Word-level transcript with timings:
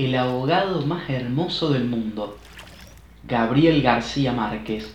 El 0.00 0.14
abogado 0.14 0.80
más 0.86 1.10
hermoso 1.10 1.68
del 1.68 1.84
mundo, 1.84 2.38
Gabriel 3.28 3.82
García 3.82 4.32
Márquez. 4.32 4.94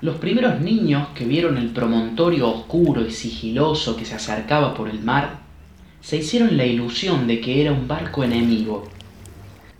Los 0.00 0.16
primeros 0.16 0.58
niños 0.58 1.08
que 1.14 1.26
vieron 1.26 1.58
el 1.58 1.72
promontorio 1.72 2.48
oscuro 2.48 3.02
y 3.02 3.10
sigiloso 3.10 3.96
que 3.96 4.06
se 4.06 4.14
acercaba 4.14 4.72
por 4.72 4.88
el 4.88 5.00
mar, 5.02 5.40
se 6.00 6.16
hicieron 6.16 6.56
la 6.56 6.64
ilusión 6.64 7.26
de 7.26 7.38
que 7.38 7.60
era 7.60 7.70
un 7.70 7.86
barco 7.86 8.24
enemigo. 8.24 8.88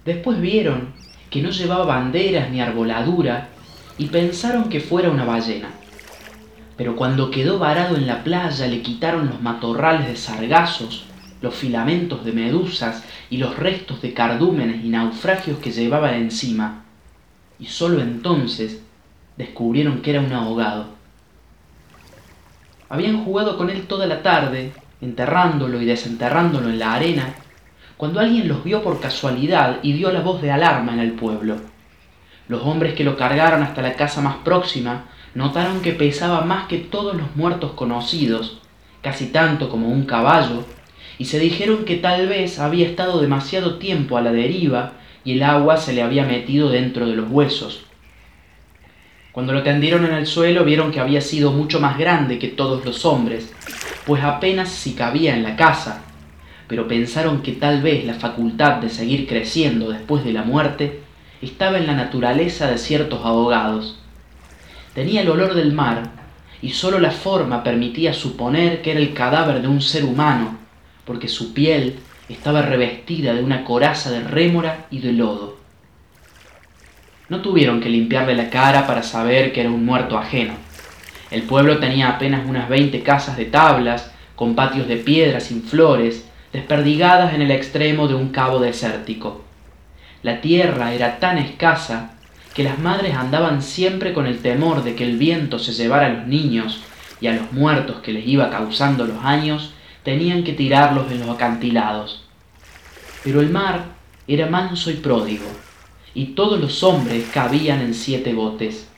Después 0.04 0.38
vieron 0.38 0.92
que 1.30 1.40
no 1.40 1.48
llevaba 1.48 1.86
banderas 1.86 2.50
ni 2.50 2.60
arboladura 2.60 3.48
y 3.96 4.08
pensaron 4.08 4.68
que 4.68 4.80
fuera 4.80 5.10
una 5.10 5.24
ballena. 5.24 5.70
Pero 6.76 6.96
cuando 6.96 7.30
quedó 7.30 7.58
varado 7.58 7.96
en 7.96 8.06
la 8.06 8.22
playa 8.22 8.66
le 8.66 8.82
quitaron 8.82 9.30
los 9.30 9.40
matorrales 9.40 10.06
de 10.06 10.16
sargazos 10.16 11.06
los 11.42 11.54
filamentos 11.54 12.24
de 12.24 12.32
medusas 12.32 13.04
y 13.28 13.36
los 13.36 13.56
restos 13.58 14.00
de 14.00 14.14
cardúmenes 14.14 14.84
y 14.84 14.88
naufragios 14.88 15.58
que 15.58 15.72
llevaba 15.72 16.16
encima, 16.16 16.84
y 17.58 17.66
sólo 17.66 18.00
entonces 18.00 18.80
descubrieron 19.36 20.00
que 20.00 20.10
era 20.10 20.20
un 20.20 20.32
ahogado. 20.32 20.86
Habían 22.88 23.24
jugado 23.24 23.58
con 23.58 23.70
él 23.70 23.86
toda 23.86 24.06
la 24.06 24.22
tarde, 24.22 24.72
enterrándolo 25.00 25.80
y 25.82 25.84
desenterrándolo 25.84 26.68
en 26.70 26.78
la 26.78 26.94
arena, 26.94 27.34
cuando 27.96 28.20
alguien 28.20 28.48
los 28.48 28.64
vio 28.64 28.82
por 28.82 29.00
casualidad 29.00 29.78
y 29.82 29.92
dio 29.92 30.12
la 30.12 30.20
voz 30.20 30.42
de 30.42 30.50
alarma 30.50 30.92
en 30.92 31.00
el 31.00 31.12
pueblo. 31.12 31.56
Los 32.48 32.62
hombres 32.62 32.94
que 32.94 33.04
lo 33.04 33.16
cargaron 33.16 33.62
hasta 33.62 33.82
la 33.82 33.94
casa 33.94 34.20
más 34.20 34.36
próxima 34.44 35.04
notaron 35.34 35.80
que 35.80 35.92
pesaba 35.92 36.42
más 36.42 36.66
que 36.66 36.78
todos 36.78 37.16
los 37.16 37.34
muertos 37.34 37.72
conocidos, 37.72 38.58
casi 39.00 39.26
tanto 39.26 39.68
como 39.68 39.88
un 39.88 40.04
caballo, 40.04 40.64
y 41.22 41.24
se 41.24 41.38
dijeron 41.38 41.84
que 41.84 41.94
tal 41.94 42.26
vez 42.26 42.58
había 42.58 42.84
estado 42.84 43.20
demasiado 43.20 43.76
tiempo 43.76 44.16
a 44.16 44.22
la 44.22 44.32
deriva 44.32 44.94
y 45.24 45.34
el 45.34 45.44
agua 45.44 45.76
se 45.76 45.92
le 45.92 46.02
había 46.02 46.24
metido 46.24 46.68
dentro 46.68 47.06
de 47.06 47.14
los 47.14 47.30
huesos. 47.30 47.84
Cuando 49.30 49.52
lo 49.52 49.62
tendieron 49.62 50.04
en 50.04 50.14
el 50.14 50.26
suelo 50.26 50.64
vieron 50.64 50.90
que 50.90 50.98
había 50.98 51.20
sido 51.20 51.52
mucho 51.52 51.78
más 51.78 51.96
grande 51.96 52.40
que 52.40 52.48
todos 52.48 52.84
los 52.84 53.04
hombres, 53.04 53.54
pues 54.04 54.20
apenas 54.24 54.68
si 54.68 54.94
cabía 54.94 55.36
en 55.36 55.44
la 55.44 55.54
casa, 55.54 56.02
pero 56.66 56.88
pensaron 56.88 57.40
que 57.42 57.52
tal 57.52 57.82
vez 57.82 58.04
la 58.04 58.14
facultad 58.14 58.78
de 58.78 58.88
seguir 58.88 59.28
creciendo 59.28 59.90
después 59.90 60.24
de 60.24 60.32
la 60.32 60.42
muerte 60.42 61.02
estaba 61.40 61.78
en 61.78 61.86
la 61.86 61.94
naturaleza 61.94 62.68
de 62.68 62.78
ciertos 62.78 63.24
ahogados. 63.24 63.96
Tenía 64.92 65.20
el 65.20 65.30
olor 65.30 65.54
del 65.54 65.72
mar, 65.72 66.02
y 66.60 66.70
sólo 66.70 66.98
la 66.98 67.12
forma 67.12 67.62
permitía 67.62 68.12
suponer 68.12 68.82
que 68.82 68.90
era 68.90 68.98
el 68.98 69.14
cadáver 69.14 69.62
de 69.62 69.68
un 69.68 69.80
ser 69.80 70.04
humano, 70.04 70.61
porque 71.04 71.28
su 71.28 71.52
piel 71.54 71.98
estaba 72.28 72.62
revestida 72.62 73.34
de 73.34 73.42
una 73.42 73.64
coraza 73.64 74.10
de 74.10 74.22
rémora 74.22 74.86
y 74.90 75.00
de 75.00 75.12
lodo. 75.12 75.58
No 77.28 77.40
tuvieron 77.40 77.80
que 77.80 77.88
limpiarle 77.88 78.34
la 78.34 78.50
cara 78.50 78.86
para 78.86 79.02
saber 79.02 79.52
que 79.52 79.60
era 79.60 79.70
un 79.70 79.84
muerto 79.84 80.18
ajeno. 80.18 80.54
El 81.30 81.42
pueblo 81.42 81.78
tenía 81.78 82.10
apenas 82.10 82.46
unas 82.46 82.68
veinte 82.68 83.02
casas 83.02 83.36
de 83.36 83.46
tablas, 83.46 84.10
con 84.36 84.54
patios 84.54 84.88
de 84.88 84.96
piedra 84.96 85.40
sin 85.40 85.62
flores, 85.62 86.26
desperdigadas 86.52 87.32
en 87.34 87.42
el 87.42 87.50
extremo 87.50 88.06
de 88.08 88.14
un 88.14 88.28
cabo 88.28 88.58
desértico. 88.58 89.42
La 90.22 90.40
tierra 90.40 90.92
era 90.92 91.18
tan 91.18 91.38
escasa 91.38 92.14
que 92.54 92.62
las 92.62 92.78
madres 92.78 93.14
andaban 93.14 93.62
siempre 93.62 94.12
con 94.12 94.26
el 94.26 94.40
temor 94.40 94.84
de 94.84 94.94
que 94.94 95.04
el 95.04 95.16
viento 95.16 95.58
se 95.58 95.72
llevara 95.72 96.06
a 96.06 96.10
los 96.10 96.26
niños 96.26 96.82
y 97.20 97.28
a 97.28 97.32
los 97.32 97.52
muertos 97.52 98.00
que 98.02 98.12
les 98.12 98.26
iba 98.26 98.50
causando 98.50 99.06
los 99.06 99.24
años 99.24 99.72
tenían 100.02 100.44
que 100.44 100.52
tirarlos 100.52 101.10
en 101.10 101.20
los 101.20 101.28
acantilados. 101.28 102.24
Pero 103.24 103.40
el 103.40 103.50
mar 103.50 103.84
era 104.26 104.46
manso 104.46 104.90
y 104.90 104.94
pródigo, 104.94 105.46
y 106.14 106.26
todos 106.26 106.60
los 106.60 106.82
hombres 106.82 107.28
cabían 107.32 107.80
en 107.80 107.94
siete 107.94 108.32
botes. 108.32 108.88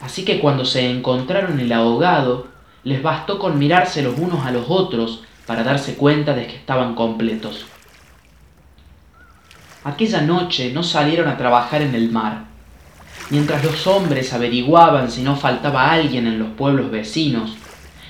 Así 0.00 0.24
que 0.24 0.40
cuando 0.40 0.64
se 0.64 0.90
encontraron 0.90 1.60
el 1.60 1.72
ahogado, 1.72 2.48
les 2.84 3.02
bastó 3.02 3.38
con 3.38 3.58
mirarse 3.58 4.02
los 4.02 4.18
unos 4.18 4.46
a 4.46 4.50
los 4.50 4.66
otros 4.68 5.22
para 5.46 5.62
darse 5.62 5.94
cuenta 5.94 6.34
de 6.34 6.46
que 6.46 6.56
estaban 6.56 6.94
completos. 6.94 7.66
Aquella 9.84 10.20
noche 10.22 10.72
no 10.72 10.82
salieron 10.82 11.28
a 11.28 11.36
trabajar 11.36 11.82
en 11.82 11.94
el 11.94 12.10
mar. 12.10 12.44
Mientras 13.30 13.64
los 13.64 13.86
hombres 13.86 14.32
averiguaban 14.32 15.10
si 15.10 15.22
no 15.22 15.36
faltaba 15.36 15.90
alguien 15.90 16.26
en 16.26 16.38
los 16.38 16.50
pueblos 16.50 16.90
vecinos, 16.90 17.56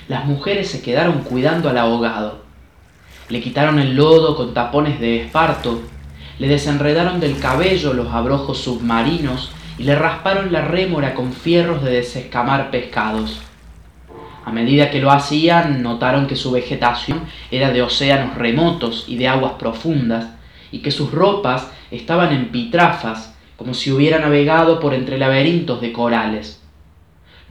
las 0.07 0.25
mujeres 0.25 0.69
se 0.69 0.81
quedaron 0.81 1.19
cuidando 1.19 1.69
al 1.69 1.77
ahogado. 1.77 2.43
Le 3.29 3.41
quitaron 3.41 3.79
el 3.79 3.95
lodo 3.95 4.35
con 4.35 4.53
tapones 4.53 4.99
de 4.99 5.21
esparto, 5.21 5.81
le 6.39 6.47
desenredaron 6.47 7.19
del 7.19 7.39
cabello 7.39 7.93
los 7.93 8.11
abrojos 8.11 8.59
submarinos 8.59 9.51
y 9.77 9.83
le 9.83 9.95
rasparon 9.95 10.51
la 10.51 10.61
rémora 10.61 11.13
con 11.13 11.33
fierros 11.33 11.83
de 11.83 11.91
desescamar 11.91 12.71
pescados. 12.71 13.41
A 14.43 14.51
medida 14.51 14.89
que 14.89 14.99
lo 14.99 15.11
hacían, 15.11 15.83
notaron 15.83 16.27
que 16.27 16.35
su 16.35 16.51
vegetación 16.51 17.21
era 17.51 17.71
de 17.71 17.83
océanos 17.83 18.35
remotos 18.35 19.05
y 19.07 19.15
de 19.17 19.27
aguas 19.27 19.53
profundas, 19.53 20.27
y 20.71 20.79
que 20.79 20.91
sus 20.91 21.11
ropas 21.11 21.71
estaban 21.91 22.33
en 22.33 22.49
pitrafas, 22.49 23.35
como 23.55 23.73
si 23.73 23.91
hubiera 23.91 24.19
navegado 24.19 24.79
por 24.79 24.93
entre 24.93 25.19
laberintos 25.19 25.79
de 25.81 25.93
corales. 25.93 26.60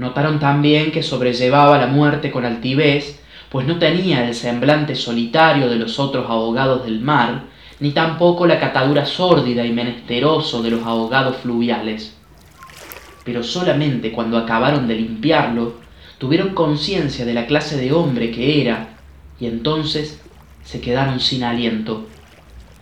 Notaron 0.00 0.38
también 0.38 0.92
que 0.92 1.02
sobrellevaba 1.02 1.76
la 1.76 1.86
muerte 1.86 2.30
con 2.30 2.46
altivez, 2.46 3.20
pues 3.50 3.66
no 3.66 3.78
tenía 3.78 4.26
el 4.26 4.34
semblante 4.34 4.94
solitario 4.94 5.68
de 5.68 5.76
los 5.76 5.98
otros 5.98 6.24
ahogados 6.30 6.86
del 6.86 7.02
mar, 7.02 7.42
ni 7.80 7.90
tampoco 7.90 8.46
la 8.46 8.58
catadura 8.58 9.04
sórdida 9.04 9.62
y 9.66 9.74
menesteroso 9.74 10.62
de 10.62 10.70
los 10.70 10.86
ahogados 10.86 11.36
fluviales. 11.36 12.16
Pero 13.26 13.42
solamente 13.42 14.10
cuando 14.10 14.38
acabaron 14.38 14.88
de 14.88 14.94
limpiarlo, 14.94 15.74
tuvieron 16.16 16.54
conciencia 16.54 17.26
de 17.26 17.34
la 17.34 17.44
clase 17.44 17.76
de 17.76 17.92
hombre 17.92 18.30
que 18.30 18.62
era, 18.62 18.96
y 19.38 19.48
entonces 19.48 20.18
se 20.64 20.80
quedaron 20.80 21.20
sin 21.20 21.44
aliento. 21.44 22.06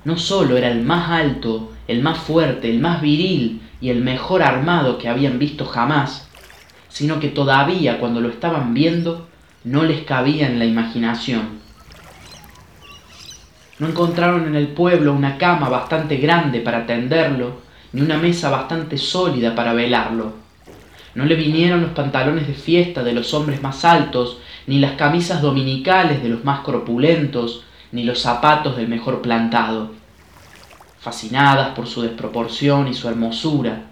No 0.04 0.18
sólo 0.18 0.56
era 0.56 0.70
el 0.70 0.82
más 0.82 1.10
alto, 1.10 1.72
el 1.88 2.00
más 2.00 2.18
fuerte, 2.18 2.70
el 2.70 2.78
más 2.78 3.02
viril 3.02 3.60
y 3.80 3.90
el 3.90 4.02
mejor 4.02 4.40
armado 4.40 4.98
que 4.98 5.08
habían 5.08 5.40
visto 5.40 5.64
jamás, 5.64 6.28
sino 6.88 7.21
que 7.21 7.28
todavía 7.28 7.99
cuando 7.99 8.21
lo 8.21 8.28
estaban 8.28 8.75
viendo 8.75 9.28
no 9.65 9.84
les 9.84 10.03
cabía 10.04 10.47
en 10.47 10.59
la 10.59 10.65
imaginación. 10.65 11.59
No 13.78 13.87
encontraron 13.87 14.47
en 14.47 14.56
el 14.56 14.69
pueblo 14.69 15.12
una 15.12 15.38
cama 15.38 15.69
bastante 15.69 16.16
grande 16.16 16.60
para 16.60 16.87
tenderlo, 16.87 17.60
ni 17.93 18.00
una 18.00 18.19
mesa 18.19 18.50
bastante 18.50 18.98
sólida 18.98 19.54
para 19.54 19.72
velarlo. 19.72 20.32
No 21.15 21.25
le 21.25 21.37
vinieron 21.37 21.82
los 21.82 21.93
pantalones 21.93 22.47
de 22.47 22.54
fiesta 22.54 23.03
de 23.03 23.12
los 23.12 23.32
hombres 23.34 23.62
más 23.62 23.84
altos, 23.84 24.38
ni 24.66 24.78
las 24.78 24.93
camisas 24.93 25.43
dominicales 25.43 26.22
de 26.22 26.28
los 26.28 26.44
más 26.44 26.60
corpulentos, 26.60 27.65
ni 27.93 28.04
los 28.04 28.21
zapatos 28.21 28.77
del 28.77 28.88
mejor 28.88 29.22
plantado. 29.22 29.93
Fascinadas 31.00 31.71
por 31.71 31.87
su 31.87 32.03
desproporción 32.03 32.88
y 32.88 32.94
su 32.94 33.09
hermosura, 33.09 33.82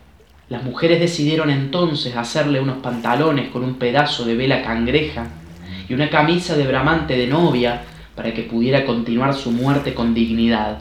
las 0.48 0.62
mujeres 0.62 1.00
decidieron 1.00 1.50
entonces 1.50 2.16
hacerle 2.16 2.60
unos 2.60 2.78
pantalones 2.78 3.48
con 3.48 3.64
un 3.64 3.74
pedazo 3.74 4.24
de 4.24 4.36
vela 4.36 4.62
cangreja 4.62 5.26
y 5.88 5.94
una 5.94 6.08
camisa 6.08 6.56
de 6.56 6.66
bramante 6.66 7.16
de 7.16 7.26
novia 7.26 7.82
para 8.14 8.32
que 8.32 8.42
pudiera 8.42 8.86
continuar 8.86 9.34
su 9.34 9.50
muerte 9.50 9.92
con 9.92 10.14
dignidad. 10.14 10.78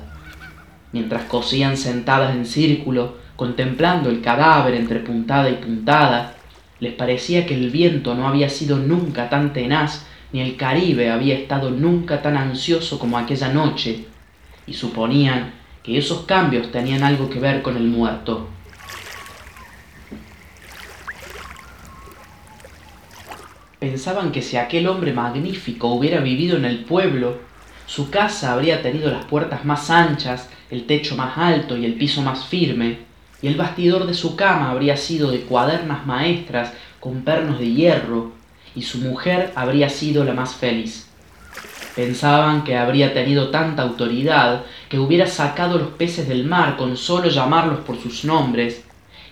Mientras 0.92 1.24
cosían 1.24 1.78
sentadas 1.78 2.36
en 2.36 2.46
círculo, 2.46 3.18
contemplando 3.36 4.10
el 4.10 4.22
cadáver 4.22 4.76
entre 4.76 5.00
puntada 5.00 5.50
y 5.50 5.56
puntada, 5.56 6.36
les 6.80 6.94
parecía 6.94 7.48
que 7.48 7.56
el 7.56 7.72
viento 7.72 8.14
no 8.14 8.28
había 8.28 8.50
sido 8.50 8.78
nunca 8.78 9.30
tan 9.30 9.52
tenaz, 9.52 10.06
ni 10.32 10.42
el 10.42 10.58
Caribe 10.58 11.10
había 11.10 11.36
estado 11.36 11.72
nunca 11.72 12.22
tan 12.22 12.38
ansioso 12.38 13.00
como 13.00 13.18
aquella 13.18 13.52
noche, 13.52 14.06
y 14.68 14.74
suponían 14.74 15.54
que 15.84 15.98
esos 15.98 16.26
cambios 16.26 16.72
tenían 16.72 17.04
algo 17.04 17.30
que 17.30 17.40
ver 17.40 17.62
con 17.62 17.78
el 17.78 17.86
muerto. 17.86 18.50
Pensaban 23.86 24.32
que 24.32 24.42
si 24.42 24.58
aquel 24.58 24.88
hombre 24.88 25.14
magnífico 25.14 25.90
hubiera 25.90 26.20
vivido 26.20 26.58
en 26.58 26.66
el 26.66 26.80
pueblo, 26.86 27.38
su 27.86 28.10
casa 28.10 28.52
habría 28.52 28.82
tenido 28.82 29.12
las 29.12 29.26
puertas 29.26 29.64
más 29.64 29.92
anchas, 29.92 30.50
el 30.72 30.88
techo 30.88 31.16
más 31.16 31.38
alto 31.38 31.78
y 31.78 31.86
el 31.86 31.94
piso 31.94 32.24
más 32.24 32.46
firme, 32.46 32.98
y 33.44 33.48
el 33.48 33.54
bastidor 33.54 34.08
de 34.08 34.16
su 34.16 34.36
cama 34.36 34.72
habría 34.72 34.98
sido 34.98 35.30
de 35.30 35.42
cuadernas 35.42 36.04
maestras 36.08 36.74
con 37.00 37.22
pernos 37.22 37.60
de 37.60 37.74
hierro, 37.74 38.32
y 38.76 38.82
su 38.82 38.98
mujer 38.98 39.52
habría 39.54 39.88
sido 39.90 40.24
la 40.24 40.34
más 40.34 40.56
feliz. 40.56 41.08
Pensaban 41.96 42.64
que 42.64 42.76
habría 42.76 43.14
tenido 43.14 43.50
tanta 43.50 43.84
autoridad 43.84 44.64
que 44.90 44.98
hubiera 44.98 45.28
sacado 45.28 45.78
los 45.78 45.90
peces 45.90 46.28
del 46.28 46.46
mar 46.46 46.76
con 46.76 46.98
solo 46.98 47.30
llamarlos 47.30 47.82
por 47.82 48.02
sus 48.02 48.26
nombres, 48.26 48.84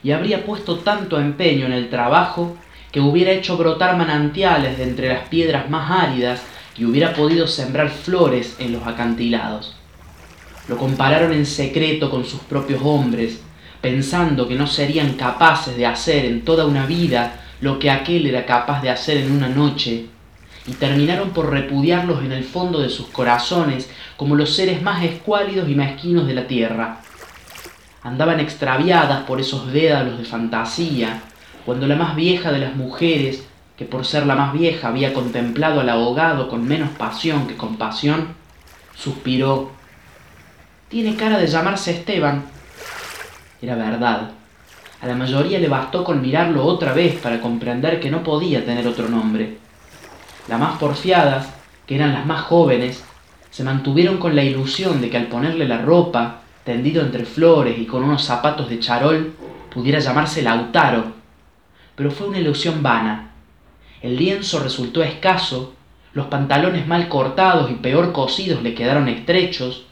y 0.03 0.11
habría 0.11 0.45
puesto 0.45 0.77
tanto 0.77 1.19
empeño 1.19 1.65
en 1.65 1.73
el 1.73 1.89
trabajo 1.89 2.55
que 2.93 3.01
hubiera 3.01 3.31
hecho 3.31 3.57
brotar 3.57 3.97
manantiales 3.97 4.77
de 4.77 4.83
entre 4.83 5.09
las 5.09 5.27
piedras 5.27 5.67
más 5.67 5.89
áridas 5.89 6.43
y 6.77 6.85
hubiera 6.85 7.13
podido 7.13 7.47
sembrar 7.47 7.89
flores 7.89 8.55
en 8.59 8.71
los 8.71 8.85
acantilados. 8.85 9.75
Lo 10.67 10.77
compararon 10.77 11.33
en 11.33 11.47
secreto 11.47 12.11
con 12.11 12.23
sus 12.23 12.41
propios 12.41 12.81
hombres, 12.83 13.41
pensando 13.81 14.47
que 14.47 14.53
no 14.53 14.67
serían 14.67 15.13
capaces 15.13 15.75
de 15.75 15.87
hacer 15.87 16.23
en 16.25 16.45
toda 16.45 16.67
una 16.67 16.85
vida 16.85 17.41
lo 17.61 17.79
que 17.79 17.89
aquel 17.89 18.27
era 18.27 18.45
capaz 18.45 18.83
de 18.83 18.91
hacer 18.91 19.17
en 19.17 19.31
una 19.31 19.49
noche, 19.49 20.05
y 20.67 20.73
terminaron 20.73 21.31
por 21.31 21.49
repudiarlos 21.49 22.23
en 22.23 22.31
el 22.31 22.43
fondo 22.43 22.79
de 22.79 22.89
sus 22.89 23.07
corazones 23.07 23.89
como 24.15 24.35
los 24.35 24.55
seres 24.55 24.83
más 24.83 25.03
escuálidos 25.03 25.67
y 25.67 25.73
mezquinos 25.73 26.27
de 26.27 26.35
la 26.35 26.45
tierra. 26.45 27.01
Andaban 28.03 28.39
extraviadas 28.39 29.23
por 29.23 29.41
esos 29.41 29.73
dédalos 29.73 30.19
de 30.19 30.25
fantasía, 30.25 31.23
cuando 31.65 31.87
la 31.87 31.95
más 31.95 32.15
vieja 32.15 32.51
de 32.51 32.59
las 32.59 32.75
mujeres, 32.75 33.47
que 33.77 33.85
por 33.85 34.05
ser 34.05 34.25
la 34.25 34.35
más 34.35 34.53
vieja 34.53 34.89
había 34.89 35.13
contemplado 35.13 35.81
al 35.81 35.89
ahogado 35.89 36.49
con 36.49 36.67
menos 36.67 36.89
pasión 36.91 37.47
que 37.47 37.57
compasión, 37.57 38.35
suspiró. 38.95 39.71
Tiene 40.89 41.15
cara 41.15 41.37
de 41.37 41.47
llamarse 41.47 41.91
Esteban. 41.91 42.45
Era 43.61 43.75
verdad. 43.75 44.31
A 45.01 45.07
la 45.07 45.15
mayoría 45.15 45.59
le 45.59 45.67
bastó 45.67 46.03
con 46.03 46.21
mirarlo 46.21 46.65
otra 46.65 46.93
vez 46.93 47.15
para 47.19 47.41
comprender 47.41 47.99
que 47.99 48.11
no 48.11 48.23
podía 48.23 48.63
tener 48.63 48.87
otro 48.87 49.09
nombre. 49.09 49.57
Las 50.47 50.59
más 50.59 50.77
porfiadas, 50.77 51.47
que 51.85 51.95
eran 51.95 52.13
las 52.13 52.25
más 52.25 52.41
jóvenes, 52.43 53.03
se 53.49 53.63
mantuvieron 53.63 54.17
con 54.17 54.35
la 54.35 54.43
ilusión 54.43 55.01
de 55.01 55.09
que 55.09 55.17
al 55.17 55.27
ponerle 55.27 55.67
la 55.67 55.81
ropa, 55.81 56.41
tendido 56.63 57.01
entre 57.01 57.25
flores 57.25 57.77
y 57.77 57.85
con 57.85 58.03
unos 58.03 58.23
zapatos 58.23 58.69
de 58.69 58.79
charol, 58.79 59.33
pudiera 59.73 59.99
llamarse 59.99 60.41
Lautaro. 60.41 61.22
Pero 61.95 62.11
fue 62.11 62.27
una 62.27 62.39
ilusión 62.39 62.81
vana. 62.81 63.31
El 64.01 64.17
lienzo 64.17 64.59
resultó 64.59 65.03
escaso, 65.03 65.75
los 66.13 66.27
pantalones 66.27 66.87
mal 66.87 67.09
cortados 67.09 67.71
y 67.71 67.75
peor 67.75 68.11
cosidos 68.11 68.61
le 68.61 68.75
quedaron 68.75 69.07
estrechos, 69.07 69.85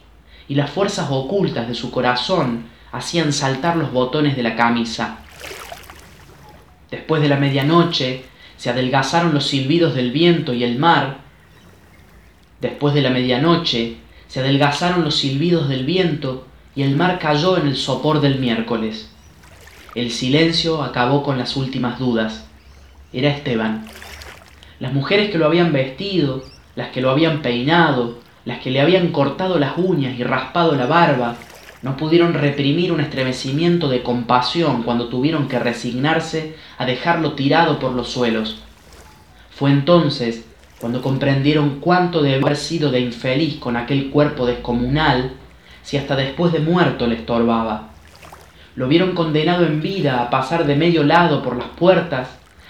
y 0.48 0.54
las 0.54 0.70
fuerzas 0.70 1.08
ocultas 1.10 1.68
de 1.68 1.74
su 1.74 1.90
corazón 1.90 2.64
hacían 2.92 3.32
saltar 3.32 3.76
los 3.76 3.92
botones 3.92 4.36
de 4.36 4.42
la 4.42 4.54
camisa. 4.54 5.18
Después 6.90 7.22
de 7.22 7.28
la 7.28 7.36
medianoche, 7.36 8.24
se 8.56 8.70
adelgazaron 8.70 9.34
los 9.34 9.46
silbidos 9.46 9.94
del 9.94 10.12
viento 10.12 10.52
y 10.52 10.62
el 10.62 10.78
mar. 10.78 11.18
Después 12.60 12.94
de 12.94 13.00
la 13.00 13.10
medianoche, 13.10 13.96
se 14.28 14.40
adelgazaron 14.40 15.02
los 15.04 15.16
silbidos 15.16 15.68
del 15.68 15.84
viento 15.84 16.46
y 16.74 16.82
el 16.82 16.96
mar 16.96 17.18
cayó 17.18 17.56
en 17.56 17.66
el 17.66 17.76
sopor 17.76 18.20
del 18.20 18.38
miércoles. 18.38 19.11
El 19.94 20.10
silencio 20.10 20.82
acabó 20.82 21.22
con 21.22 21.36
las 21.36 21.54
últimas 21.54 21.98
dudas. 21.98 22.46
Era 23.12 23.28
Esteban. 23.28 23.84
Las 24.80 24.94
mujeres 24.94 25.30
que 25.30 25.36
lo 25.36 25.44
habían 25.44 25.70
vestido, 25.70 26.42
las 26.76 26.88
que 26.88 27.02
lo 27.02 27.10
habían 27.10 27.42
peinado, 27.42 28.18
las 28.46 28.60
que 28.60 28.70
le 28.70 28.80
habían 28.80 29.08
cortado 29.08 29.58
las 29.58 29.76
uñas 29.76 30.18
y 30.18 30.24
raspado 30.24 30.74
la 30.76 30.86
barba, 30.86 31.36
no 31.82 31.98
pudieron 31.98 32.32
reprimir 32.32 32.90
un 32.90 33.00
estremecimiento 33.00 33.90
de 33.90 34.02
compasión 34.02 34.82
cuando 34.82 35.08
tuvieron 35.08 35.46
que 35.46 35.58
resignarse 35.58 36.56
a 36.78 36.86
dejarlo 36.86 37.32
tirado 37.32 37.78
por 37.78 37.92
los 37.92 38.08
suelos. 38.08 38.62
Fue 39.50 39.70
entonces 39.70 40.46
cuando 40.80 41.02
comprendieron 41.02 41.80
cuánto 41.80 42.22
debe 42.22 42.42
haber 42.42 42.56
sido 42.56 42.90
de 42.90 43.00
infeliz 43.00 43.56
con 43.56 43.76
aquel 43.76 44.08
cuerpo 44.08 44.46
descomunal 44.46 45.32
si 45.82 45.98
hasta 45.98 46.16
después 46.16 46.50
de 46.54 46.60
muerto 46.60 47.06
le 47.06 47.16
estorbaba. 47.16 47.91
Lo 48.74 48.88
vieron 48.88 49.14
condenado 49.14 49.66
en 49.66 49.82
vida 49.82 50.22
a 50.22 50.30
pasar 50.30 50.66
de 50.66 50.76
medio 50.76 51.02
lado 51.02 51.42
por 51.42 51.56
las 51.56 51.68
puertas, 51.68 52.28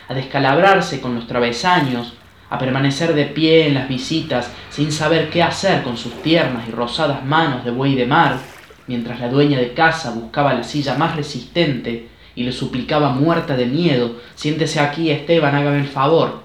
a 0.09 0.15
descalabrarse 0.15 1.01
con 1.01 1.15
los 1.15 1.27
travesaños, 1.27 2.15
a 2.51 2.59
permanecer 2.59 3.15
de 3.15 3.25
pie 3.25 3.69
en 3.69 3.75
las 3.75 3.89
visitas 3.89 4.51
sin 4.69 4.93
saber 4.93 5.31
qué 5.31 5.43
hacer 5.43 5.83
con 5.83 5.97
sus 5.97 6.13
tiernas 6.23 6.69
y 6.69 6.73
rosadas 6.73 7.25
manos 7.25 7.65
de 7.65 7.71
buey 7.71 7.95
de 7.95 8.07
mar, 8.07 8.37
mientras 8.87 9.21
la 9.21 9.29
dueña 9.29 9.59
de 9.59 9.73
casa 9.73 10.11
buscaba 10.11 10.53
la 10.53 10.65
silla 10.65 10.97
más 10.97 11.17
resistente 11.17 12.09
y 12.35 12.43
le 12.43 12.53
suplicaba 12.53 13.11
muerta 13.11 13.57
de 13.57 13.67
miedo, 13.67 14.17
siéntese 14.35 14.81
aquí, 14.81 15.11
Esteban, 15.11 15.55
hágame 15.55 15.79
el 15.79 15.89
favor. 15.89 16.43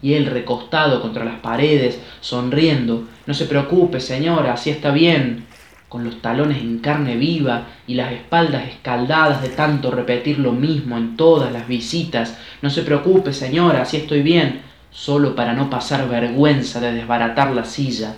Y 0.00 0.14
él 0.14 0.26
recostado 0.26 1.00
contra 1.00 1.24
las 1.24 1.40
paredes, 1.40 2.00
sonriendo, 2.20 3.04
no 3.26 3.34
se 3.34 3.46
preocupe, 3.46 4.00
señora, 4.00 4.52
así 4.52 4.70
está 4.70 4.90
bien, 4.90 5.46
con 5.94 6.02
los 6.02 6.20
talones 6.20 6.58
en 6.58 6.80
carne 6.80 7.14
viva 7.14 7.68
y 7.86 7.94
las 7.94 8.10
espaldas 8.10 8.66
escaldadas 8.66 9.42
de 9.42 9.50
tanto 9.50 9.92
repetir 9.92 10.40
lo 10.40 10.50
mismo 10.50 10.98
en 10.98 11.16
todas 11.16 11.52
las 11.52 11.68
visitas. 11.68 12.36
No 12.62 12.70
se 12.70 12.82
preocupe, 12.82 13.32
señora, 13.32 13.82
así 13.82 13.98
estoy 13.98 14.22
bien, 14.22 14.62
solo 14.90 15.36
para 15.36 15.52
no 15.52 15.70
pasar 15.70 16.08
vergüenza 16.08 16.80
de 16.80 16.94
desbaratar 16.94 17.52
la 17.52 17.64
silla. 17.64 18.16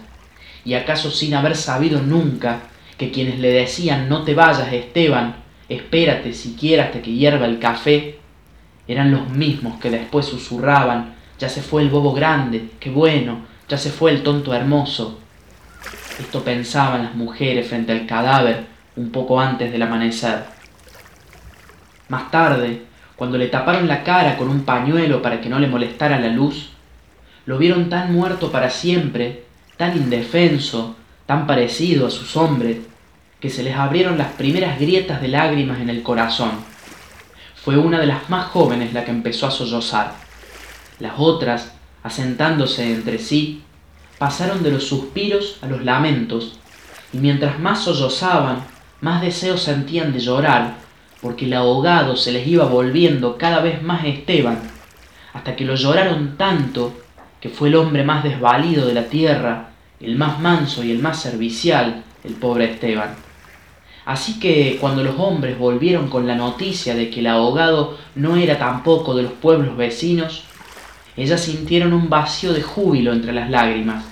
Y 0.65 0.73
acaso 0.73 1.11
sin 1.11 1.35
haber 1.35 1.55
sabido 1.55 2.01
nunca 2.01 2.61
que 2.97 3.11
quienes 3.11 3.41
le 3.41 3.53
decían 3.53 4.09
no 4.09 4.23
te 4.23 4.33
vayas, 4.33 4.73
Esteban, 4.73 5.37
espérate 5.69 6.33
siquiera 6.33 6.85
hasta 6.85 7.03
que 7.03 7.13
hierva 7.13 7.45
el 7.45 7.59
café, 7.59 8.19
eran 8.89 9.11
los 9.11 9.29
mismos 9.29 9.79
que 9.81 9.91
después 9.91 10.25
susurraban, 10.25 11.15
ya 11.39 11.51
se 11.51 11.61
fue 11.61 11.83
el 11.83 11.91
bobo 11.91 12.15
grande, 12.15 12.71
qué 12.81 12.89
bueno, 12.89 13.41
ya 13.69 13.77
se 13.77 13.91
fue 13.91 14.13
el 14.13 14.23
tonto 14.23 14.55
hermoso. 14.55 15.26
Esto 16.19 16.43
pensaban 16.43 17.03
las 17.03 17.15
mujeres 17.15 17.69
frente 17.69 17.93
al 17.93 18.07
cadáver 18.07 18.65
un 18.97 19.11
poco 19.11 19.41
antes 19.41 19.71
del 19.71 19.83
amanecer. 19.83 20.45
Más 22.09 22.31
tarde, 22.31 22.83
cuando 23.17 23.37
le 23.37 23.49
taparon 23.49 23.87
la 23.87 24.03
cara 24.03 24.37
con 24.37 24.49
un 24.49 24.65
pañuelo 24.65 25.21
para 25.21 25.41
que 25.41 25.49
no 25.49 25.59
le 25.59 25.67
molestara 25.67 26.19
la 26.19 26.29
luz, 26.29 26.71
lo 27.45 27.59
vieron 27.59 27.89
tan 27.89 28.13
muerto 28.13 28.51
para 28.51 28.71
siempre, 28.71 29.45
tan 29.77 29.97
indefenso, 29.97 30.97
tan 31.27 31.47
parecido 31.47 32.07
a 32.07 32.11
sus 32.11 32.37
hombres, 32.37 32.79
que 33.41 33.51
se 33.51 33.63
les 33.63 33.77
abrieron 33.77 34.17
las 34.17 34.33
primeras 34.33 34.81
grietas 34.81 35.21
de 35.21 35.29
lágrimas 35.29 35.81
en 35.81 35.91
el 35.91 36.03
corazón. 36.03 36.53
Fue 37.63 37.77
una 37.77 38.01
de 38.01 38.07
las 38.07 38.31
más 38.31 38.47
jóvenes 38.47 38.93
la 38.93 39.05
que 39.05 39.11
empezó 39.11 39.47
a 39.47 39.51
sollozar. 39.51 40.15
Las 40.99 41.15
otras, 41.19 41.73
asentándose 42.03 42.93
entre 42.93 43.19
sí, 43.19 43.63
pasaron 44.19 44.63
de 44.63 44.71
los 44.71 44.85
suspiros 44.85 45.59
a 45.63 45.67
los 45.67 45.85
lamentos, 45.85 46.59
y 47.13 47.19
mientras 47.19 47.59
más 47.59 47.85
sollozaban, 47.85 48.65
más 49.01 49.23
deseos 49.23 49.63
sentían 49.63 50.13
de 50.13 50.21
llorar, 50.21 50.75
porque 51.21 51.47
el 51.47 51.55
ahogado 51.55 52.17
se 52.17 52.33
les 52.33 52.47
iba 52.47 52.65
volviendo 52.65 53.37
cada 53.39 53.61
vez 53.61 53.83
más 53.83 54.05
Esteban, 54.05 54.61
hasta 55.33 55.57
que 55.57 55.65
lo 55.65 55.75
lloraron 55.75 56.37
tanto 56.37 56.93
que 57.41 57.49
fue 57.49 57.69
el 57.69 57.77
hombre 57.77 58.05
más 58.05 58.25
desvalido 58.25 58.87
de 58.87 58.95
la 58.95 59.05
tierra 59.05 59.71
el 60.01 60.17
más 60.17 60.41
manso 60.41 60.85
y 60.85 60.91
el 60.91 60.99
más 60.99 61.21
servicial, 61.21 62.03
el 62.25 62.35
pobre 62.35 62.73
Esteban. 62.73 63.15
Así 64.05 64.39
que 64.39 64.79
cuando 64.81 65.03
los 65.03 65.19
hombres 65.19 65.59
volvieron 65.59 66.09
con 66.09 66.27
la 66.27 66.37
noticia 66.37 66.95
de 66.95 67.11
que 67.11 67.21
el 67.21 67.27
ahogado 67.27 67.99
no 68.15 68.37
era 68.37 68.59
tampoco 68.59 69.15
de 69.15 69.25
los 69.25 69.33
pueblos 69.33 69.77
vecinos, 69.77 70.45
ellas 71.17 71.41
sintieron 71.43 71.93
un 71.93 72.11
vacío 72.11 72.53
de 72.53 72.63
júbilo 72.63 73.13
entre 73.13 73.33
las 73.33 73.51
lágrimas. 73.51 74.05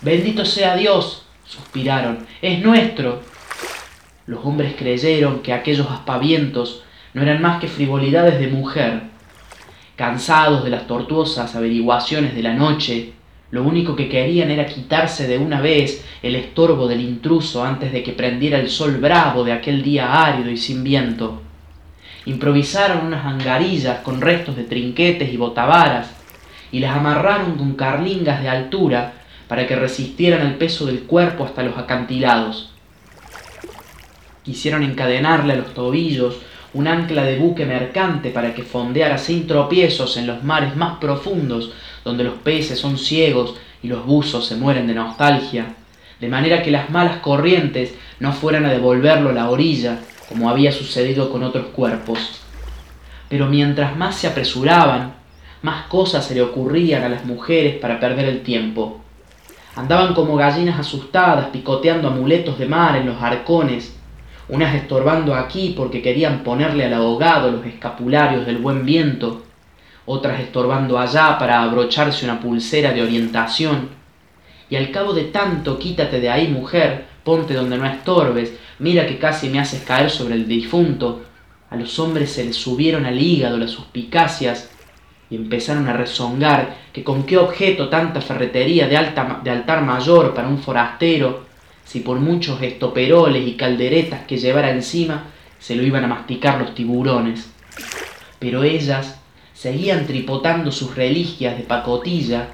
Bendito 0.00 0.44
sea 0.44 0.76
Dios, 0.76 1.26
suspiraron, 1.44 2.26
es 2.40 2.60
nuestro. 2.60 3.20
Los 4.26 4.44
hombres 4.44 4.74
creyeron 4.78 5.40
que 5.40 5.52
aquellos 5.52 5.90
aspavientos 5.90 6.84
no 7.12 7.22
eran 7.22 7.42
más 7.42 7.60
que 7.60 7.68
frivolidades 7.68 8.40
de 8.40 8.48
mujer. 8.48 9.02
Cansados 9.96 10.64
de 10.64 10.70
las 10.70 10.86
tortuosas 10.86 11.54
averiguaciones 11.54 12.34
de 12.34 12.42
la 12.42 12.54
noche, 12.54 13.12
lo 13.50 13.62
único 13.62 13.94
que 13.94 14.08
querían 14.08 14.50
era 14.50 14.64
quitarse 14.64 15.28
de 15.28 15.36
una 15.36 15.60
vez 15.60 16.02
el 16.22 16.36
estorbo 16.36 16.88
del 16.88 17.02
intruso 17.02 17.62
antes 17.62 17.92
de 17.92 18.02
que 18.02 18.12
prendiera 18.12 18.58
el 18.58 18.70
sol 18.70 18.96
bravo 18.96 19.44
de 19.44 19.52
aquel 19.52 19.82
día 19.82 20.24
árido 20.24 20.50
y 20.50 20.56
sin 20.56 20.82
viento. 20.82 21.42
Improvisaron 22.24 23.06
unas 23.06 23.26
angarillas 23.26 23.98
con 23.98 24.22
restos 24.22 24.56
de 24.56 24.64
trinquetes 24.64 25.30
y 25.30 25.36
botavaras 25.36 26.21
y 26.72 26.80
las 26.80 26.96
amarraron 26.96 27.56
con 27.56 27.74
carlingas 27.74 28.42
de 28.42 28.48
altura 28.48 29.12
para 29.46 29.66
que 29.66 29.76
resistieran 29.76 30.46
el 30.46 30.54
peso 30.54 30.86
del 30.86 31.02
cuerpo 31.02 31.44
hasta 31.44 31.62
los 31.62 31.76
acantilados. 31.76 32.72
Quisieron 34.42 34.82
encadenarle 34.82 35.52
a 35.52 35.56
los 35.56 35.74
tobillos 35.74 36.38
un 36.74 36.88
ancla 36.88 37.22
de 37.22 37.38
buque 37.38 37.66
mercante 37.66 38.30
para 38.30 38.54
que 38.54 38.62
fondeara 38.62 39.18
sin 39.18 39.46
tropiezos 39.46 40.16
en 40.16 40.26
los 40.26 40.42
mares 40.42 40.74
más 40.74 40.98
profundos 40.98 41.72
donde 42.02 42.24
los 42.24 42.34
peces 42.34 42.78
son 42.78 42.96
ciegos 42.96 43.54
y 43.82 43.88
los 43.88 44.06
buzos 44.06 44.46
se 44.46 44.56
mueren 44.56 44.86
de 44.86 44.94
nostalgia, 44.94 45.74
de 46.18 46.28
manera 46.28 46.62
que 46.62 46.70
las 46.70 46.88
malas 46.88 47.18
corrientes 47.18 47.94
no 48.20 48.32
fueran 48.32 48.64
a 48.64 48.70
devolverlo 48.70 49.30
a 49.30 49.34
la 49.34 49.50
orilla, 49.50 49.98
como 50.28 50.48
había 50.48 50.72
sucedido 50.72 51.30
con 51.30 51.42
otros 51.42 51.66
cuerpos. 51.66 52.40
Pero 53.28 53.46
mientras 53.46 53.96
más 53.96 54.16
se 54.16 54.28
apresuraban, 54.28 55.21
más 55.62 55.86
cosas 55.86 56.26
se 56.26 56.34
le 56.34 56.42
ocurrían 56.42 57.04
a 57.04 57.08
las 57.08 57.24
mujeres 57.24 57.76
para 57.76 58.00
perder 58.00 58.26
el 58.26 58.42
tiempo. 58.42 59.00
Andaban 59.76 60.12
como 60.12 60.36
gallinas 60.36 60.78
asustadas, 60.78 61.46
picoteando 61.46 62.08
amuletos 62.08 62.58
de 62.58 62.66
mar 62.66 62.96
en 62.96 63.06
los 63.06 63.22
arcones, 63.22 63.96
unas 64.48 64.74
estorbando 64.74 65.34
aquí 65.34 65.72
porque 65.76 66.02
querían 66.02 66.42
ponerle 66.42 66.84
al 66.84 66.94
ahogado 66.94 67.50
los 67.50 67.64
escapularios 67.64 68.44
del 68.44 68.58
buen 68.58 68.84
viento, 68.84 69.44
otras 70.04 70.40
estorbando 70.40 70.98
allá 70.98 71.38
para 71.38 71.62
abrocharse 71.62 72.24
una 72.24 72.40
pulsera 72.40 72.92
de 72.92 73.02
orientación. 73.02 73.90
Y 74.68 74.74
al 74.76 74.90
cabo 74.90 75.12
de 75.12 75.24
tanto 75.24 75.78
quítate 75.78 76.20
de 76.20 76.28
ahí, 76.28 76.48
mujer, 76.48 77.06
ponte 77.22 77.54
donde 77.54 77.78
no 77.78 77.86
estorbes, 77.86 78.52
mira 78.80 79.06
que 79.06 79.18
casi 79.18 79.48
me 79.48 79.60
haces 79.60 79.82
caer 79.82 80.10
sobre 80.10 80.34
el 80.34 80.48
difunto. 80.48 81.22
A 81.70 81.76
los 81.76 81.98
hombres 82.00 82.32
se 82.32 82.44
les 82.44 82.56
subieron 82.56 83.06
al 83.06 83.18
hígado 83.20 83.58
las 83.58 83.70
suspicacias 83.70 84.71
y 85.32 85.36
empezaron 85.36 85.88
a 85.88 85.94
rezongar 85.94 86.76
que 86.92 87.02
con 87.02 87.22
qué 87.22 87.38
objeto 87.38 87.88
tanta 87.88 88.20
ferretería 88.20 88.86
de, 88.86 88.98
de 89.42 89.50
altar 89.50 89.82
mayor 89.82 90.34
para 90.34 90.46
un 90.46 90.58
forastero, 90.58 91.46
si 91.86 92.00
por 92.00 92.20
muchos 92.20 92.60
estoperoles 92.60 93.48
y 93.48 93.54
calderetas 93.54 94.26
que 94.26 94.36
llevara 94.36 94.70
encima 94.70 95.24
se 95.58 95.74
lo 95.74 95.84
iban 95.84 96.04
a 96.04 96.08
masticar 96.08 96.60
los 96.60 96.74
tiburones. 96.74 97.50
Pero 98.38 98.62
ellas 98.62 99.22
seguían 99.54 100.06
tripotando 100.06 100.70
sus 100.70 100.94
reliquias 100.94 101.56
de 101.56 101.62
pacotilla, 101.62 102.48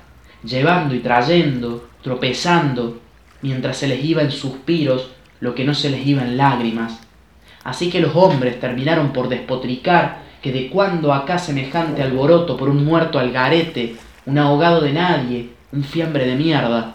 llevando 0.45 0.95
y 0.95 1.01
trayendo, 1.01 1.89
tropezando, 2.01 3.01
mientras 3.43 3.77
se 3.77 3.89
les 3.89 4.05
iba 4.05 4.23
en 4.23 4.31
suspiros 4.31 5.11
lo 5.41 5.57
que 5.57 5.65
no 5.65 5.75
se 5.75 5.91
les 5.91 6.07
iba 6.07 6.23
en 6.23 6.37
lágrimas. 6.37 7.01
Así 7.65 7.91
que 7.91 7.99
los 7.99 8.15
hombres 8.15 8.61
terminaron 8.61 9.13
por 9.13 9.29
despotricar 9.29 10.28
que 10.43 10.53
de 10.53 10.71
cuando 10.71 11.13
acá 11.13 11.39
semejante 11.39 12.03
alboroto 12.03 12.57
por 12.57 12.69
un 12.69 12.85
muerto 12.85 13.19
al 13.19 13.33
garete, 13.33 13.97
un 14.27 14.39
ahogado 14.39 14.81
de 14.81 14.93
nadie, 14.93 15.51
un 15.73 15.83
fiambre 15.85 16.27
de 16.27 16.37
mierda. 16.37 16.95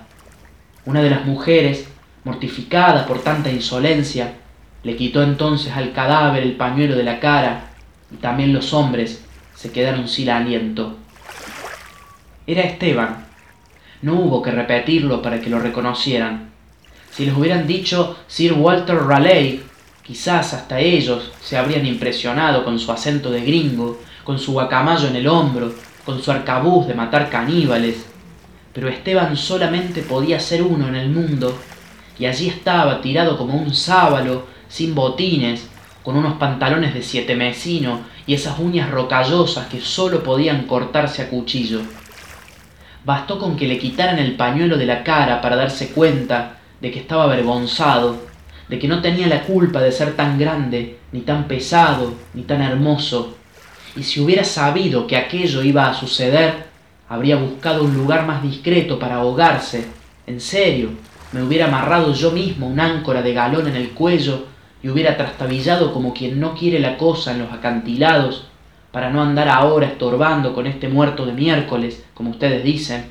Una 0.86 1.02
de 1.02 1.10
las 1.10 1.26
mujeres, 1.26 1.88
mortificada 2.24 3.06
por 3.06 3.22
tanta 3.22 3.52
insolencia, 3.52 4.34
le 4.84 4.96
quitó 4.96 5.24
entonces 5.24 5.74
al 5.74 5.94
cadáver 5.94 6.44
el 6.44 6.56
pañuelo 6.56 6.96
de 6.96 7.04
la 7.04 7.20
cara, 7.20 7.72
y 8.12 8.18
también 8.18 8.54
los 8.54 8.74
hombres 8.74 9.24
se 9.56 9.72
quedaron 9.72 10.08
sin 10.08 10.30
aliento. 10.30 10.98
Era 12.46 12.64
Esteban. 12.64 13.26
No 14.02 14.16
hubo 14.16 14.42
que 14.42 14.52
repetirlo 14.52 15.22
para 15.22 15.40
que 15.40 15.50
lo 15.50 15.60
reconocieran. 15.60 16.50
Si 17.12 17.26
les 17.26 17.36
hubieran 17.36 17.68
dicho 17.68 18.18
Sir 18.28 18.54
Walter 18.54 18.98
Raleigh, 18.98 19.64
Quizás 20.04 20.54
hasta 20.54 20.82
ellos 20.82 21.32
se 21.42 21.58
habrían 21.58 21.86
impresionado 21.86 22.66
con 22.66 22.78
su 22.78 22.92
acento 22.92 23.32
de 23.32 23.40
gringo, 23.40 24.02
con 24.26 24.38
su 24.38 24.52
guacamayo 24.52 25.08
en 25.08 25.16
el 25.16 25.28
hombro, 25.30 25.74
con 26.04 26.22
su 26.22 26.30
arcabuz 26.30 26.88
de 26.88 26.94
matar 26.94 27.30
caníbales. 27.30 28.06
Pero 28.74 28.90
Esteban 28.90 29.38
solamente 29.38 30.02
podía 30.02 30.42
ser 30.42 30.62
uno 30.62 30.90
en 30.90 30.96
el 30.96 31.10
mundo, 31.10 31.58
y 32.20 32.26
allí 32.26 32.50
estaba 32.50 33.00
tirado 33.00 33.38
como 33.38 33.54
un 33.54 33.74
sábalo, 33.74 34.46
sin 34.68 34.94
botines, 34.94 35.70
con 36.04 36.18
unos 36.18 36.34
pantalones 36.34 36.94
de 36.94 37.02
siete 37.02 37.34
mesino 37.34 38.02
y 38.28 38.34
esas 38.34 38.60
uñas 38.60 38.92
rocallosas 38.92 39.68
que 39.68 39.80
sólo 39.80 40.22
podían 40.22 40.64
cortarse 40.64 41.22
a 41.22 41.30
cuchillo. 41.30 41.80
Bastó 43.06 43.40
con 43.40 43.56
que 43.56 43.70
le 43.70 43.80
quitaran 43.80 44.20
el 44.20 44.36
pañuelo 44.36 44.78
de 44.78 44.86
la 44.86 45.02
cara 45.02 45.40
para 45.42 45.56
darse 45.56 45.94
cuenta 45.94 46.58
de 46.82 46.92
que 46.92 47.00
estaba 47.00 47.24
avergonzado 47.24 48.33
de 48.74 48.80
que 48.80 48.88
no 48.88 49.04
tenía 49.04 49.28
la 49.28 49.44
culpa 49.44 49.82
de 49.82 49.92
ser 49.92 50.16
tan 50.16 50.40
grande, 50.40 50.98
ni 51.12 51.22
tan 51.22 51.48
pesado, 51.48 52.16
ni 52.34 52.42
tan 52.42 52.60
hermoso, 52.60 53.36
y 53.96 54.02
si 54.02 54.20
hubiera 54.20 54.44
sabido 54.44 55.06
que 55.06 55.16
aquello 55.16 55.62
iba 55.62 55.88
a 55.88 55.94
suceder, 55.94 56.56
habría 57.08 57.36
buscado 57.36 57.84
un 57.84 57.94
lugar 57.94 58.26
más 58.26 58.42
discreto 58.42 58.98
para 58.98 59.18
ahogarse. 59.18 59.86
En 60.26 60.42
serio, 60.42 60.90
me 61.34 61.44
hubiera 61.44 61.68
amarrado 61.68 62.16
yo 62.16 62.32
mismo 62.32 62.66
un 62.66 62.80
áncora 62.80 63.22
de 63.22 63.36
galón 63.36 63.68
en 63.68 63.76
el 63.76 63.92
cuello 63.92 64.48
y 64.82 64.90
hubiera 64.90 65.18
trastabillado 65.18 65.94
como 65.94 66.12
quien 66.12 66.40
no 66.40 66.56
quiere 66.56 66.80
la 66.80 66.98
cosa 66.98 67.34
en 67.34 67.44
los 67.44 67.54
acantilados, 67.54 68.48
para 68.92 69.12
no 69.12 69.22
andar 69.22 69.50
ahora 69.50 69.86
estorbando 69.86 70.56
con 70.56 70.66
este 70.66 70.88
muerto 70.88 71.28
de 71.28 71.34
miércoles, 71.34 72.04
como 72.16 72.32
ustedes 72.32 72.64
dicen, 72.64 73.06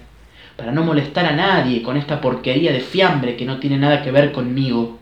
para 0.57 0.73
no 0.73 0.83
molestar 0.83 1.25
a 1.27 1.37
nadie 1.37 1.85
con 1.85 1.97
esta 1.97 2.21
porquería 2.21 2.73
de 2.73 2.81
fiambre 2.81 3.37
que 3.37 3.45
no 3.45 3.61
tiene 3.61 3.79
nada 3.79 4.03
que 4.03 4.11
ver 4.11 4.33
conmigo. 4.33 4.99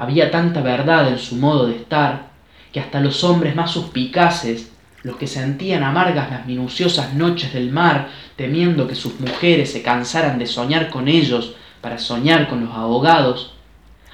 Había 0.00 0.30
tanta 0.30 0.62
verdad 0.62 1.08
en 1.08 1.18
su 1.18 1.36
modo 1.36 1.66
de 1.66 1.76
estar, 1.76 2.30
que 2.72 2.80
hasta 2.80 3.00
los 3.00 3.22
hombres 3.22 3.54
más 3.54 3.70
suspicaces, 3.70 4.72
los 5.02 5.16
que 5.16 5.26
sentían 5.26 5.82
amargas 5.82 6.30
las 6.30 6.46
minuciosas 6.46 7.12
noches 7.12 7.52
del 7.52 7.70
mar, 7.70 8.08
temiendo 8.34 8.88
que 8.88 8.94
sus 8.94 9.20
mujeres 9.20 9.70
se 9.70 9.82
cansaran 9.82 10.38
de 10.38 10.46
soñar 10.46 10.88
con 10.88 11.06
ellos 11.06 11.54
para 11.82 11.98
soñar 11.98 12.48
con 12.48 12.64
los 12.64 12.74
ahogados, 12.74 13.52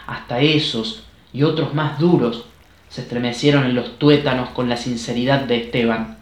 hasta 0.09 0.41
esos 0.41 1.05
y 1.33 1.45
otros 1.45 1.73
más 1.73 2.01
duros 2.01 2.47
se 2.89 3.03
estremecieron 3.03 3.63
en 3.63 3.77
los 3.77 3.97
tuétanos 3.97 4.49
con 4.49 4.69
la 4.69 4.77
sinceridad 4.77 5.43
de 5.43 5.59
Esteban. 5.59 6.19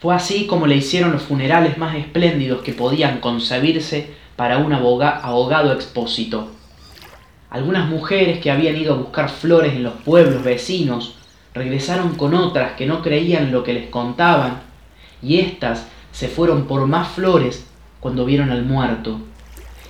Fue 0.00 0.14
así 0.14 0.46
como 0.46 0.66
le 0.66 0.76
hicieron 0.76 1.12
los 1.12 1.22
funerales 1.22 1.78
más 1.78 1.96
espléndidos 1.96 2.60
que 2.60 2.74
podían 2.74 3.20
concebirse 3.20 4.10
para 4.36 4.58
un 4.58 4.74
ahogado 4.74 5.72
expósito 5.72 6.50
algunas 7.52 7.86
mujeres 7.86 8.38
que 8.38 8.50
habían 8.50 8.76
ido 8.76 8.94
a 8.94 8.96
buscar 8.96 9.28
flores 9.28 9.74
en 9.74 9.82
los 9.82 9.92
pueblos 9.92 10.42
vecinos 10.42 11.16
regresaron 11.52 12.14
con 12.14 12.32
otras 12.32 12.72
que 12.72 12.86
no 12.86 13.02
creían 13.02 13.52
lo 13.52 13.62
que 13.62 13.74
les 13.74 13.90
contaban, 13.90 14.62
y 15.20 15.38
éstas 15.38 15.86
se 16.12 16.28
fueron 16.28 16.64
por 16.66 16.86
más 16.86 17.08
flores 17.08 17.66
cuando 18.00 18.24
vieron 18.24 18.50
al 18.50 18.64
muerto, 18.64 19.20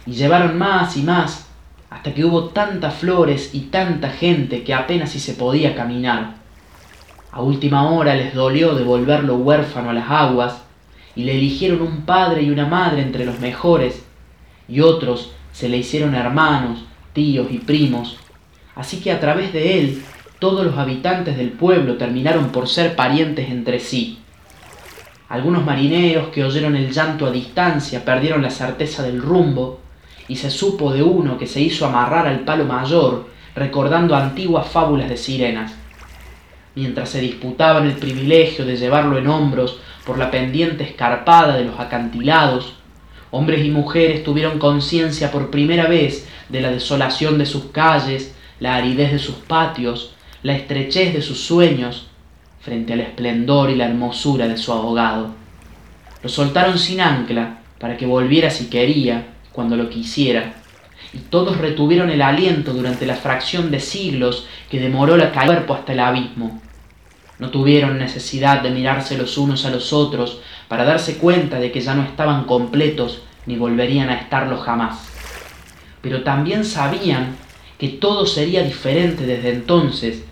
y 0.06 0.10
llevaron 0.14 0.58
más 0.58 0.96
y 0.96 1.02
más, 1.04 1.46
hasta 1.88 2.12
que 2.12 2.24
hubo 2.24 2.46
tantas 2.46 2.94
flores 2.94 3.54
y 3.54 3.60
tanta 3.60 4.10
gente 4.10 4.64
que 4.64 4.74
apenas 4.74 5.10
si 5.10 5.20
se 5.20 5.34
podía 5.34 5.76
caminar. 5.76 6.34
A 7.30 7.42
última 7.42 7.88
hora 7.92 8.16
les 8.16 8.34
dolió 8.34 8.74
devolverlo 8.74 9.36
huérfano 9.36 9.90
a 9.90 9.94
las 9.94 10.10
aguas, 10.10 10.64
y 11.14 11.22
le 11.22 11.36
eligieron 11.36 11.80
un 11.80 12.02
padre 12.02 12.42
y 12.42 12.50
una 12.50 12.66
madre 12.66 13.02
entre 13.02 13.24
los 13.24 13.38
mejores, 13.38 14.04
y 14.66 14.80
otros 14.80 15.30
se 15.52 15.68
le 15.68 15.76
hicieron 15.76 16.16
hermanos, 16.16 16.86
tíos 17.12 17.48
y 17.50 17.58
primos, 17.58 18.18
así 18.74 19.00
que 19.00 19.12
a 19.12 19.20
través 19.20 19.52
de 19.52 19.78
él 19.78 20.02
todos 20.38 20.64
los 20.66 20.76
habitantes 20.76 21.36
del 21.36 21.50
pueblo 21.50 21.96
terminaron 21.96 22.50
por 22.50 22.68
ser 22.68 22.96
parientes 22.96 23.48
entre 23.48 23.78
sí. 23.78 24.18
Algunos 25.28 25.64
marineros 25.64 26.28
que 26.28 26.44
oyeron 26.44 26.76
el 26.76 26.92
llanto 26.92 27.26
a 27.26 27.30
distancia 27.30 28.04
perdieron 28.04 28.42
la 28.42 28.50
certeza 28.50 29.02
del 29.02 29.22
rumbo, 29.22 29.80
y 30.28 30.36
se 30.36 30.50
supo 30.50 30.92
de 30.92 31.02
uno 31.02 31.38
que 31.38 31.46
se 31.46 31.60
hizo 31.60 31.86
amarrar 31.86 32.26
al 32.26 32.40
palo 32.40 32.64
mayor, 32.64 33.28
recordando 33.54 34.16
antiguas 34.16 34.66
fábulas 34.66 35.08
de 35.08 35.16
sirenas. 35.16 35.74
Mientras 36.74 37.10
se 37.10 37.20
disputaban 37.20 37.86
el 37.86 37.96
privilegio 37.96 38.64
de 38.64 38.76
llevarlo 38.76 39.18
en 39.18 39.26
hombros 39.26 39.78
por 40.06 40.18
la 40.18 40.30
pendiente 40.30 40.84
escarpada 40.84 41.56
de 41.56 41.64
los 41.64 41.78
acantilados, 41.78 42.74
hombres 43.32 43.64
y 43.64 43.70
mujeres 43.70 44.22
tuvieron 44.22 44.60
conciencia 44.60 45.32
por 45.32 45.50
primera 45.50 45.88
vez 45.88 46.28
de 46.50 46.60
la 46.60 46.70
desolación 46.70 47.38
de 47.38 47.46
sus 47.46 47.64
calles, 47.66 48.34
la 48.60 48.76
aridez 48.76 49.10
de 49.10 49.18
sus 49.18 49.34
patios, 49.34 50.14
la 50.42 50.54
estrechez 50.54 51.14
de 51.14 51.22
sus 51.22 51.40
sueños, 51.40 52.06
frente 52.60 52.92
al 52.92 53.00
esplendor 53.00 53.70
y 53.70 53.74
la 53.74 53.86
hermosura 53.86 54.46
de 54.46 54.56
su 54.56 54.72
abogado. 54.72 55.30
Lo 56.22 56.28
soltaron 56.28 56.78
sin 56.78 57.00
ancla 57.00 57.58
para 57.80 57.96
que 57.96 58.06
volviera 58.06 58.50
si 58.50 58.66
quería, 58.66 59.26
cuando 59.50 59.76
lo 59.76 59.88
quisiera, 59.88 60.54
y 61.12 61.18
todos 61.18 61.56
retuvieron 61.58 62.10
el 62.10 62.22
aliento 62.22 62.72
durante 62.74 63.06
la 63.06 63.16
fracción 63.16 63.70
de 63.70 63.80
siglos 63.80 64.46
que 64.70 64.78
demoró 64.78 65.16
la 65.16 65.32
cuerpo 65.32 65.74
hasta 65.74 65.92
el 65.94 66.00
abismo. 66.00 66.60
No 67.42 67.50
tuvieron 67.50 67.98
necesidad 67.98 68.62
de 68.62 68.70
mirarse 68.70 69.18
los 69.18 69.36
unos 69.36 69.64
a 69.64 69.70
los 69.70 69.92
otros 69.92 70.38
para 70.68 70.84
darse 70.84 71.18
cuenta 71.18 71.58
de 71.58 71.72
que 71.72 71.80
ya 71.80 71.92
no 71.92 72.04
estaban 72.04 72.44
completos 72.44 73.22
ni 73.46 73.56
volverían 73.56 74.10
a 74.10 74.14
estarlo 74.14 74.58
jamás. 74.58 75.08
Pero 76.02 76.22
también 76.22 76.64
sabían 76.64 77.34
que 77.80 77.88
todo 77.88 78.26
sería 78.26 78.62
diferente 78.62 79.26
desde 79.26 79.50
entonces, 79.50 80.22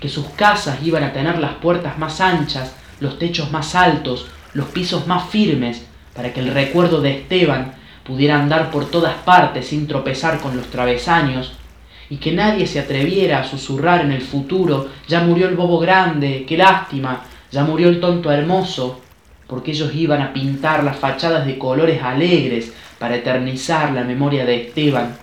que 0.00 0.08
sus 0.08 0.26
casas 0.30 0.78
iban 0.82 1.04
a 1.04 1.12
tener 1.12 1.38
las 1.38 1.54
puertas 1.54 1.98
más 1.98 2.20
anchas, 2.20 2.74
los 2.98 3.16
techos 3.20 3.52
más 3.52 3.76
altos, 3.76 4.26
los 4.52 4.66
pisos 4.66 5.06
más 5.06 5.28
firmes, 5.28 5.86
para 6.16 6.32
que 6.32 6.40
el 6.40 6.52
recuerdo 6.52 7.00
de 7.00 7.16
Esteban 7.16 7.74
pudiera 8.02 8.42
andar 8.42 8.72
por 8.72 8.86
todas 8.86 9.14
partes 9.18 9.68
sin 9.68 9.86
tropezar 9.86 10.40
con 10.40 10.56
los 10.56 10.66
travesaños, 10.66 11.52
y 12.08 12.16
que 12.16 12.32
nadie 12.32 12.66
se 12.66 12.80
atreviera 12.80 13.40
a 13.40 13.44
susurrar 13.44 14.02
en 14.02 14.12
el 14.12 14.22
futuro, 14.22 14.88
ya 15.08 15.20
murió 15.20 15.48
el 15.48 15.56
bobo 15.56 15.78
grande, 15.78 16.44
qué 16.46 16.56
lástima, 16.56 17.24
ya 17.50 17.64
murió 17.64 17.88
el 17.88 18.00
tonto 18.00 18.30
hermoso, 18.30 19.00
porque 19.46 19.72
ellos 19.72 19.94
iban 19.94 20.22
a 20.22 20.32
pintar 20.32 20.84
las 20.84 20.96
fachadas 20.96 21.46
de 21.46 21.58
colores 21.58 22.02
alegres 22.02 22.72
para 22.98 23.16
eternizar 23.16 23.92
la 23.92 24.04
memoria 24.04 24.44
de 24.44 24.66
Esteban, 24.66 25.16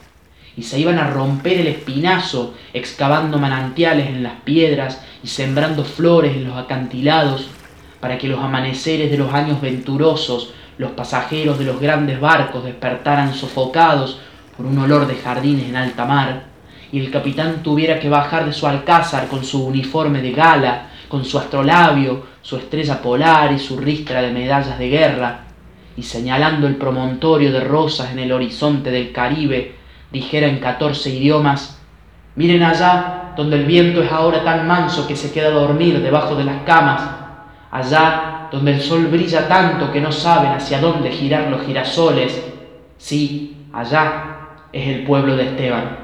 y 0.56 0.64
se 0.64 0.80
iban 0.80 1.00
a 1.00 1.10
romper 1.10 1.62
el 1.62 1.68
espinazo 1.68 2.54
excavando 2.74 3.40
manantiales 3.40 4.08
en 4.08 4.22
las 4.22 4.42
piedras 4.42 5.02
y 5.24 5.28
sembrando 5.28 5.84
flores 5.84 6.36
en 6.36 6.46
los 6.46 6.58
acantilados, 6.58 7.48
para 8.00 8.18
que 8.18 8.28
los 8.28 8.40
amaneceres 8.40 9.10
de 9.10 9.18
los 9.18 9.34
años 9.34 9.62
venturosos, 9.62 10.54
los 10.78 10.92
pasajeros 10.92 11.58
de 11.58 11.66
los 11.66 11.80
grandes 11.80 12.20
barcos 12.20 12.66
despertaran 12.66 13.34
sofocados 13.34 14.20
por 14.58 14.66
un 14.66 14.78
olor 14.78 15.08
de 15.08 15.16
jardines 15.16 15.70
en 15.70 15.76
alta 15.76 16.06
mar, 16.06 16.53
y 16.94 17.00
el 17.00 17.10
capitán 17.10 17.64
tuviera 17.64 18.00
que 18.00 18.08
bajar 18.08 18.46
de 18.46 18.54
su 18.54 18.68
alcázar 18.68 19.28
con 19.28 19.44
su 19.44 19.66
uniforme 19.66 20.22
de 20.22 20.32
gala, 20.32 20.90
con 21.10 21.26
su 21.26 21.40
astrolabio, 21.40 22.24
su 22.44 22.56
estrella 22.56 23.02
polar 23.02 23.52
y 23.52 23.58
su 23.58 23.78
ristra 23.78 24.22
de 24.22 24.30
medallas 24.30 24.78
de 24.78 24.90
guerra, 24.90 25.40
y 25.98 26.04
señalando 26.04 26.68
el 26.68 26.76
promontorio 26.76 27.52
de 27.52 27.62
rosas 27.62 28.12
en 28.12 28.20
el 28.20 28.32
horizonte 28.32 28.92
del 28.92 29.12
Caribe, 29.12 29.74
dijera 30.12 30.46
en 30.46 30.60
catorce 30.60 31.10
idiomas, 31.10 31.82
miren 32.36 32.62
allá 32.62 33.34
donde 33.36 33.56
el 33.56 33.66
viento 33.66 34.04
es 34.04 34.12
ahora 34.12 34.44
tan 34.44 34.68
manso 34.68 35.08
que 35.08 35.16
se 35.16 35.34
queda 35.34 35.48
a 35.48 35.52
dormir 35.52 36.00
debajo 36.00 36.36
de 36.36 36.44
las 36.44 36.62
camas, 36.62 37.10
allá 37.72 38.50
donde 38.52 38.76
el 38.76 38.82
sol 38.82 39.08
brilla 39.08 39.48
tanto 39.48 39.92
que 39.92 40.00
no 40.00 40.12
saben 40.12 40.52
hacia 40.52 40.80
dónde 40.80 41.10
girar 41.10 41.50
los 41.50 41.66
girasoles, 41.66 42.40
sí, 43.00 43.66
allá 43.74 44.26
es 44.72 44.88
el 44.90 45.06
pueblo 45.06 45.36
de 45.36 45.46
Esteban. 45.46 46.03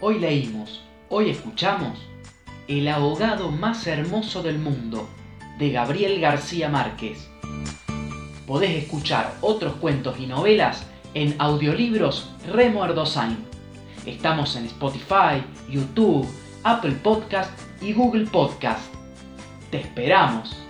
Hoy 0.00 0.20
leímos, 0.20 0.80
hoy 1.08 1.28
escuchamos 1.30 1.98
El 2.68 2.86
abogado 2.86 3.50
más 3.50 3.84
hermoso 3.88 4.44
del 4.44 4.60
mundo, 4.60 5.08
de 5.58 5.72
Gabriel 5.72 6.20
García 6.20 6.68
Márquez. 6.68 7.28
Podés 8.46 8.84
escuchar 8.84 9.34
otros 9.40 9.74
cuentos 9.74 10.20
y 10.20 10.26
novelas 10.26 10.86
en 11.14 11.34
audiolibros 11.40 12.30
Remo 12.46 12.84
Erdosain. 12.84 13.38
Estamos 14.06 14.54
en 14.54 14.66
Spotify, 14.66 15.42
YouTube, 15.68 16.28
Apple 16.62 16.92
Podcast 17.02 17.50
y 17.82 17.92
Google 17.92 18.26
Podcast. 18.26 18.94
¡Te 19.72 19.80
esperamos! 19.80 20.67